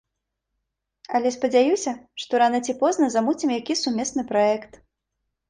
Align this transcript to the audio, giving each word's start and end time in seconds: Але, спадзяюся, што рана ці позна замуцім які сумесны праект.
Але, 1.19 1.29
спадзяюся, 1.35 1.93
што 2.23 2.41
рана 2.45 2.59
ці 2.67 2.75
позна 2.81 3.11
замуцім 3.17 3.55
які 3.59 3.79
сумесны 3.83 4.27
праект. 4.35 4.73